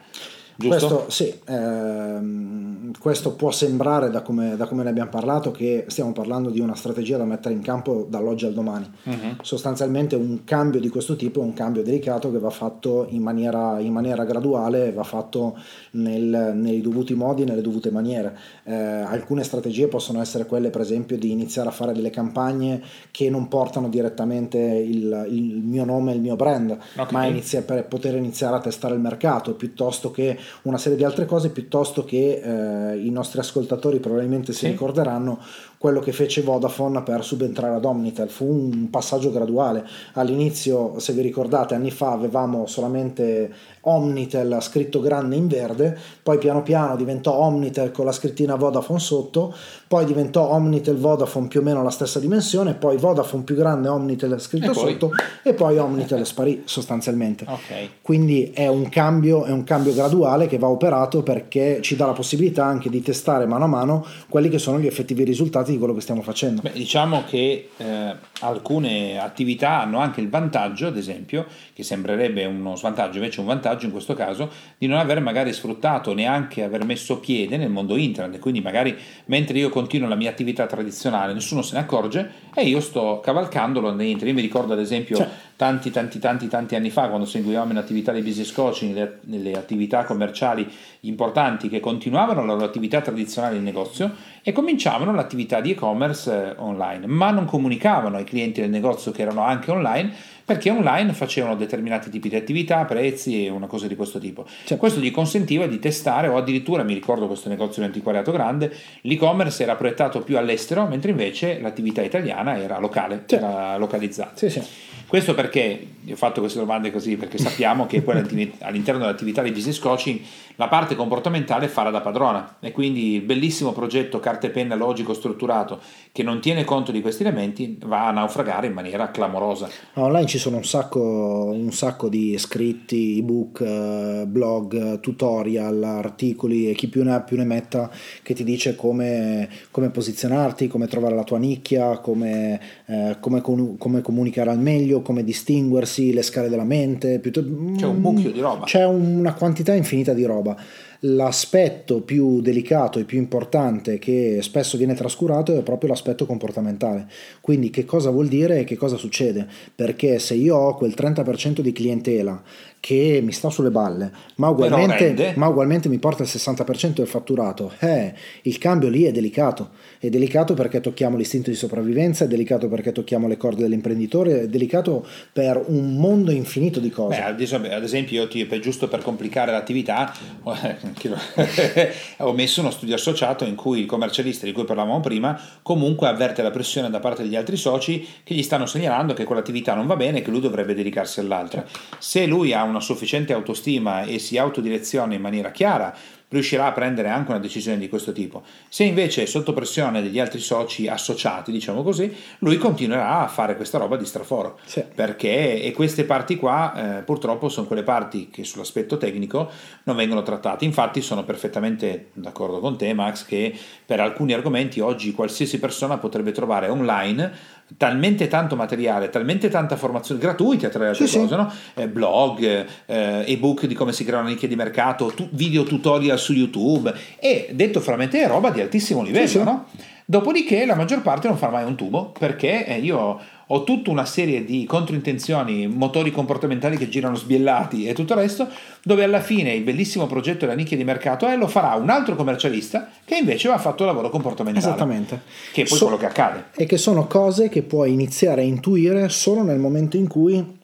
[0.59, 0.87] Giusto?
[0.87, 6.13] Questo, sì, ehm, questo può sembrare da come, da come, ne abbiamo parlato che stiamo
[6.13, 8.89] parlando di una strategia da mettere in campo dall'oggi al domani.
[9.03, 9.35] Uh-huh.
[9.41, 13.77] Sostanzialmente un cambio di questo tipo è un cambio delicato che va fatto in maniera,
[13.77, 15.55] in maniera graduale, va fatto
[15.91, 18.35] nel, nei dovuti modi, nelle dovute maniere.
[18.63, 23.29] Eh, alcune strategie possono essere quelle per esempio di iniziare a fare delle campagne che
[23.29, 27.07] non portano direttamente il, il mio nome e il mio brand, okay.
[27.11, 31.25] ma inizia, per poter iniziare a testare il mercato piuttosto che una serie di altre
[31.25, 34.67] cose piuttosto che eh, i nostri ascoltatori probabilmente si sì.
[34.67, 35.39] ricorderanno
[35.77, 38.29] quello che fece Vodafone per subentrare ad Omnitel.
[38.29, 39.85] Fu un passaggio graduale.
[40.13, 43.51] All'inizio, se vi ricordate, anni fa avevamo solamente
[43.87, 49.53] Omnitel scritto grande in verde, poi piano piano diventò Omnitel con la scrittina Vodafone sotto,
[49.87, 54.39] poi diventò Omnitel Vodafone più o meno la stessa dimensione, poi Vodafone più grande Omnitel
[54.41, 55.11] scritto e sotto
[55.41, 57.45] e poi Omnitel sparì sostanzialmente.
[57.47, 57.89] Okay.
[58.01, 62.13] Quindi è un, cambio, è un cambio graduale che va operato perché ci dà la
[62.13, 65.93] possibilità anche di testare mano a mano quelli che sono gli effettivi risultati di quello
[65.93, 66.61] che stiamo facendo.
[66.61, 72.75] Beh, diciamo che eh, alcune attività hanno anche il vantaggio, ad esempio, che sembrerebbe uno
[72.75, 77.19] svantaggio, invece un vantaggio in questo caso, di non aver magari sfruttato neanche aver messo
[77.19, 78.39] piede nel mondo internet.
[78.39, 82.79] Quindi magari mentre io continuo la mia attività tradizionale, nessuno se ne accorge e io
[82.79, 84.27] sto cavalcandolo dentro.
[84.27, 85.29] Io mi ricordo ad esempio cioè.
[85.57, 89.53] Tanti, tanti, tanti, tanti anni fa, quando seguivamo in attività di business coaching, le, nelle
[89.53, 95.71] attività commerciali importanti che continuavano la loro attività tradizionale in negozio e cominciavano l'attività di
[95.71, 100.13] e-commerce eh, online, ma non comunicavano ai clienti del negozio che erano anche online
[100.47, 104.45] perché online facevano determinati tipi di attività, prezzi e una cosa di questo tipo.
[104.63, 108.73] Cioè, questo gli consentiva di testare o addirittura, mi ricordo questo negozio di antiquariato grande,
[109.01, 113.39] l'e-commerce era proiettato più all'estero, mentre invece l'attività italiana era locale, cioè.
[113.39, 114.37] era localizzata.
[114.37, 114.61] Sì, sì.
[115.05, 118.17] Questo perché ho fatto queste domande così, perché sappiamo che poi
[118.59, 120.19] all'interno dell'attività di business coaching
[120.57, 125.13] la parte comportamentale farà da padrona e quindi il bellissimo progetto carta e penna logico
[125.13, 125.79] strutturato
[126.11, 129.69] che non tiene conto di questi elementi va a naufragare in maniera clamorosa.
[129.93, 136.73] Online ci sono un sacco, un sacco di scritti, ebook, eh, blog, tutorial, articoli e
[136.73, 137.91] chi più ne ha più ne metta
[138.23, 144.01] che ti dice come, come posizionarti, come trovare la tua nicchia, come, eh, come, come,
[144.01, 147.19] comunicare al meglio, come distinguersi, le scale della mente.
[147.19, 148.65] C'è un mucchio di roba.
[148.65, 150.57] C'è una quantità infinita di roba aber
[151.01, 157.07] l'aspetto più delicato e più importante che spesso viene trascurato è proprio l'aspetto comportamentale.
[157.41, 159.47] Quindi che cosa vuol dire e che cosa succede?
[159.75, 162.41] Perché se io ho quel 30% di clientela
[162.79, 167.73] che mi sta sulle balle, ma ugualmente, ma ugualmente mi porta il 60% del fatturato,
[167.79, 169.71] eh, il cambio lì è delicato.
[169.99, 174.47] È delicato perché tocchiamo l'istinto di sopravvivenza, è delicato perché tocchiamo le corde dell'imprenditore, è
[174.47, 177.17] delicato per un mondo infinito di cose.
[177.17, 180.13] Beh, ad esempio, io ti, per, giusto per complicare l'attività,
[182.17, 186.41] ho messo uno studio associato in cui il commercialista di cui parlavamo prima comunque avverte
[186.41, 189.95] la pressione da parte degli altri soci che gli stanno segnalando che quell'attività non va
[189.95, 191.65] bene e che lui dovrebbe dedicarsi all'altra.
[191.97, 195.95] Se lui ha una sufficiente autostima e si autodireziona in maniera chiara,
[196.29, 198.43] riuscirà a prendere anche una decisione di questo tipo.
[198.67, 203.55] Se invece è sotto pressione degli altri soci associati, diciamo così, lui continuerà a fare
[203.55, 204.59] questa roba di straforo.
[204.65, 204.83] Sì.
[204.93, 209.49] Perché e queste parti qua eh, purtroppo sono quelle parti che sull'aspetto tecnico
[209.83, 210.65] non vengono trattate.
[210.65, 216.31] Infatti sono perfettamente d'accordo con te Max che per alcuni argomenti oggi qualsiasi persona potrebbe
[216.31, 221.35] trovare online talmente tanto materiale, talmente tanta formazione gratuita tra le altre sì, cose, sì.
[221.35, 221.51] No?
[221.73, 226.17] Eh, blog, eh, ebook di come si crea una nicchia di mercato, tu, video tutorial
[226.17, 229.65] su YouTube e detto frammento è roba di altissimo livello, sì, no?
[230.09, 234.05] Dopodiché la maggior parte non fa mai un tubo perché eh, io ho tutta una
[234.05, 238.47] serie di controintenzioni, motori comportamentali che girano sbiellati e tutto il resto,
[238.83, 242.15] dove alla fine il bellissimo progetto della nicchia di mercato è lo farà un altro
[242.15, 244.65] commercialista che invece ha fatto il lavoro comportamentale.
[244.65, 245.21] Esattamente.
[245.53, 246.45] Che è poi so- quello che accade.
[246.55, 250.56] E che sono cose che puoi iniziare a intuire solo nel momento in cui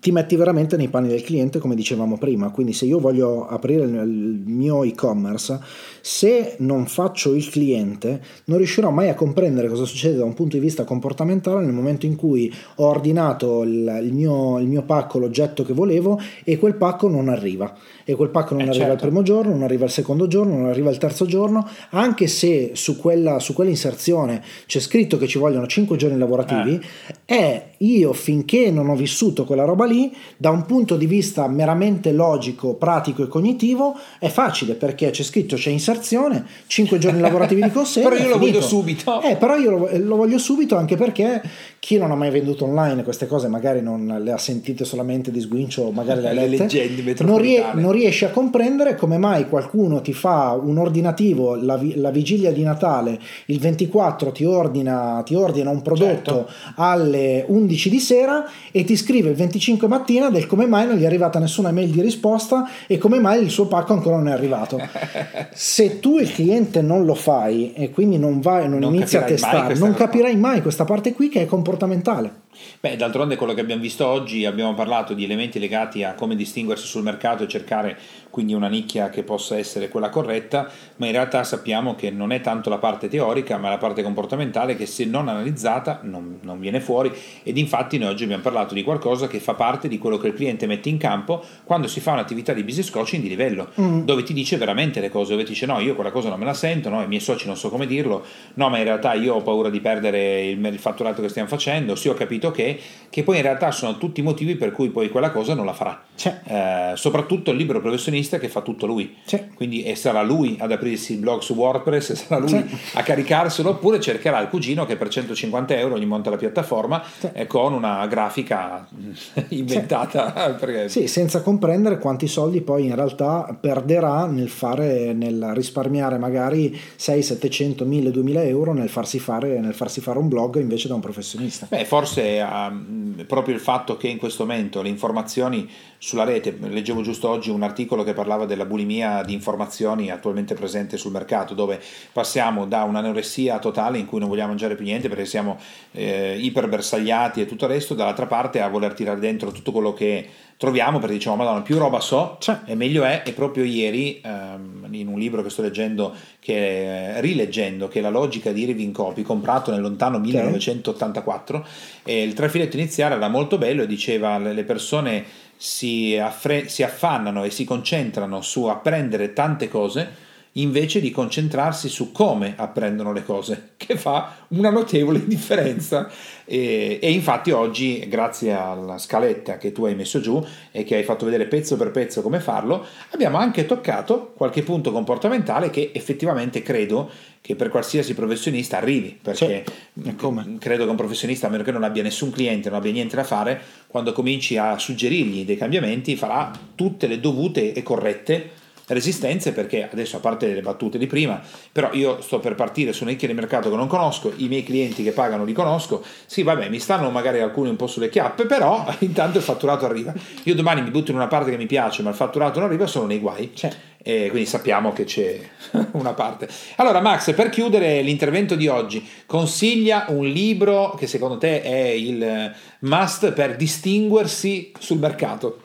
[0.00, 3.84] ti metti veramente nei panni del cliente come dicevamo prima quindi se io voglio aprire
[3.84, 5.60] il mio e-commerce
[6.00, 10.56] se non faccio il cliente non riuscirò mai a comprendere cosa succede da un punto
[10.56, 15.18] di vista comportamentale nel momento in cui ho ordinato il, il, mio, il mio, pacco
[15.18, 17.72] l'oggetto che volevo e quel pacco non arriva
[18.04, 19.04] e quel pacco non eh arriva certo.
[19.04, 22.70] il primo giorno non arriva il secondo giorno non arriva il terzo giorno anche se
[22.74, 27.14] su quella, su quell'inserzione c'è scritto che ci vogliono 5 giorni lavorativi eh.
[27.24, 32.12] è io finché non ho vissuto quella roba lì, da un punto di vista meramente
[32.12, 37.70] logico, pratico e cognitivo, è facile perché c'è scritto c'è inserzione, 5 giorni lavorativi di
[37.70, 38.08] consegna.
[38.08, 39.20] però io lo voglio subito.
[39.22, 41.42] Eh, però io lo, lo, voglio subito anche perché
[41.78, 45.40] chi non ha mai venduto online queste cose magari non le ha sentite solamente di
[45.40, 50.00] sguincio, magari le ha lette, leggende non, rie- non, riesce a comprendere come mai qualcuno
[50.00, 55.34] ti fa un ordinativo la, vi- la vigilia di Natale, il 24 ti ordina, ti
[55.34, 56.50] ordina un prodotto certo.
[56.76, 60.96] alle 11 11 di sera e ti scrive il 25 mattina del come mai non
[60.96, 64.28] gli è arrivata nessuna mail di risposta e come mai il suo pacco ancora non
[64.28, 64.80] è arrivato.
[65.52, 69.22] Se tu il cliente non lo fai e quindi non vai, non, non inizi a
[69.22, 72.41] testare, non capirai mai questa parte qui che è comportamentale.
[72.80, 76.86] Beh, d'altronde quello che abbiamo visto oggi, abbiamo parlato di elementi legati a come distinguersi
[76.86, 81.44] sul mercato e cercare quindi una nicchia che possa essere quella corretta, ma in realtà
[81.44, 85.28] sappiamo che non è tanto la parte teorica, ma la parte comportamentale che se non
[85.28, 87.12] analizzata non, non viene fuori
[87.42, 90.34] ed infatti noi oggi abbiamo parlato di qualcosa che fa parte di quello che il
[90.34, 94.00] cliente mette in campo quando si fa un'attività di business coaching di livello, mm.
[94.04, 96.46] dove ti dice veramente le cose, dove ti dice no, io quella cosa non me
[96.46, 99.34] la sento, no, i miei soci non so come dirlo, no, ma in realtà io
[99.34, 103.22] ho paura di perdere il, il fatturato che stiamo facendo, sì ho capito che, che
[103.22, 106.02] poi in realtà sono tutti i motivi per cui poi quella cosa non la farà.
[106.22, 109.16] Eh, soprattutto il libero professionista che fa tutto lui.
[109.26, 109.48] C'è.
[109.54, 112.64] Quindi e sarà lui ad aprirsi il blog su WordPress, sarà lui C'è.
[112.94, 117.46] a caricarselo, oppure cercherà il cugino che per 150 euro gli monta la piattaforma eh,
[117.46, 118.86] con una grafica
[119.48, 120.56] inventata.
[120.58, 120.88] Perché...
[120.88, 127.22] Sì, senza comprendere quanti soldi poi in realtà perderà nel, fare, nel risparmiare magari 6,
[127.22, 131.00] 700, 1000, 2000 euro nel farsi, fare, nel farsi fare un blog invece da un
[131.00, 131.66] professionista.
[131.68, 135.68] Beh, forse um, proprio il fatto che in questo momento le informazioni
[136.12, 136.54] sulla rete.
[136.60, 141.54] Leggevo giusto oggi un articolo che parlava della bulimia di informazioni attualmente presente sul mercato,
[141.54, 141.80] dove
[142.12, 145.58] passiamo da un'anoressia totale in cui non vogliamo mangiare più niente perché siamo
[145.92, 150.28] eh, iperbersagliati e tutto il resto, dall'altra parte a voler tirare dentro tutto quello che
[150.62, 155.08] troviamo perché diciamo madonna più roba so e meglio è e proprio ieri ehm, in
[155.08, 159.72] un libro che sto leggendo che rileggendo che è la logica di Irving Copy comprato
[159.72, 161.66] nel lontano 1984
[162.04, 165.24] e il trafiletto iniziale era molto bello e diceva le persone
[165.56, 172.12] si, affre- si affannano e si concentrano su apprendere tante cose invece di concentrarsi su
[172.12, 176.10] come apprendono le cose, che fa una notevole differenza.
[176.44, 181.04] E, e, infatti oggi, grazie alla scaletta che tu hai messo giù e che hai
[181.04, 186.62] fatto vedere pezzo per pezzo come farlo, abbiamo anche toccato qualche punto comportamentale che effettivamente
[186.62, 187.10] credo
[187.40, 190.16] che per qualsiasi professionista arrivi, perché sì.
[190.58, 193.24] credo che un professionista, a meno che non abbia nessun cliente, non abbia niente da
[193.24, 198.60] fare, quando cominci a suggerirgli dei cambiamenti farà tutte le dovute e corrette
[198.92, 201.40] resistenze perché adesso a parte le battute di prima
[201.70, 205.02] però io sto per partire su nicchie di mercato che non conosco i miei clienti
[205.02, 206.02] che pagano li conosco.
[206.26, 210.12] Sì vabbè mi stanno magari alcuni un po' sulle chiappe però intanto il fatturato arriva.
[210.44, 212.86] Io domani mi butto in una parte che mi piace ma il fatturato non arriva
[212.86, 213.52] sono nei guai.
[213.52, 213.70] C'è.
[214.02, 215.38] e quindi sappiamo che c'è
[215.92, 216.48] una parte.
[216.76, 222.52] Allora Max per chiudere l'intervento di oggi consiglia un libro che secondo te è il
[222.80, 225.61] must per distinguersi sul mercato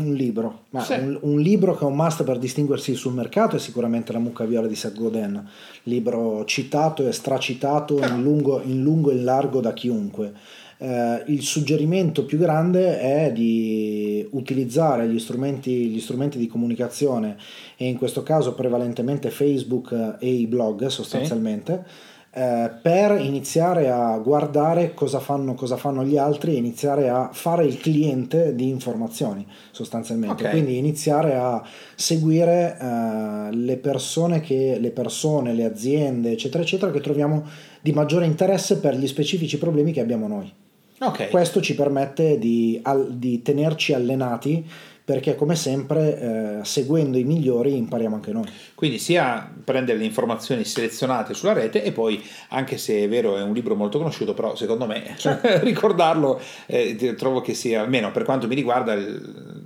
[0.00, 0.92] un libro, ma sì.
[0.94, 4.44] un, un, libro che è un must per distinguersi sul mercato è sicuramente La mucca
[4.44, 5.46] viola di Seth Godin,
[5.84, 10.32] libro citato e stracitato in lungo, in lungo e in largo da chiunque.
[10.78, 17.36] Eh, il suggerimento più grande è di utilizzare gli strumenti, gli strumenti, di comunicazione
[17.76, 21.84] e in questo caso prevalentemente Facebook e i blog sostanzialmente.
[21.86, 27.30] Sì eh, per iniziare a guardare cosa fanno, cosa fanno, gli altri e iniziare a
[27.32, 30.44] fare il cliente di informazioni sostanzialmente.
[30.44, 30.52] Okay.
[30.52, 31.60] Quindi iniziare a
[31.96, 37.44] seguire eh, le persone, che, le persone, le aziende, eccetera, eccetera, che troviamo
[37.80, 40.52] di maggiore interesse per gli specifici problemi che abbiamo noi.
[41.00, 41.30] Okay.
[41.30, 44.64] Questo ci permette di, al, di tenerci allenati
[45.10, 46.20] perché come sempre
[46.60, 48.44] eh, seguendo i migliori impariamo anche noi.
[48.80, 52.18] Quindi sia prendere le informazioni selezionate sulla rete e poi,
[52.48, 55.14] anche se è vero è un libro molto conosciuto, però secondo me
[55.60, 58.96] ricordarlo eh, trovo che sia, almeno per quanto mi riguarda,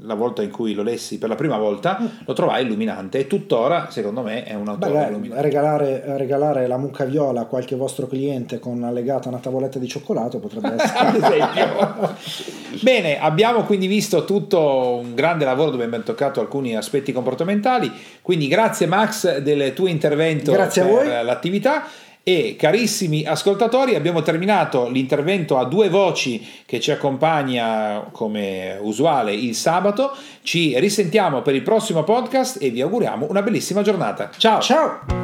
[0.01, 3.21] la volta in cui lo lessi per la prima volta, lo trovai illuminante.
[3.21, 5.43] E tuttora secondo me è un autore Beh, illuminante.
[5.43, 10.41] Regalare, regalare, la mucca viola a qualche vostro cliente con allegata una tavoletta di cioccolato
[10.41, 12.53] potrebbe essere...
[12.83, 17.93] Bene, abbiamo quindi visto tutto un grande lavoro dove abbiamo toccato alcuni aspetti comportamentali.
[18.21, 21.87] Quindi grazie Max del tuo intervento grazie per l'attività.
[22.27, 29.55] E carissimi ascoltatori, abbiamo terminato l'intervento a due voci che ci accompagna come usuale il
[29.55, 30.11] sabato.
[30.43, 34.31] Ci risentiamo per il prossimo podcast e vi auguriamo una bellissima giornata.
[34.39, 34.61] Ciao!
[34.61, 35.24] Ciao!